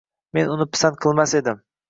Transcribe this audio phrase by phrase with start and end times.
[0.37, 1.63] Men uni pisand qilmas edim.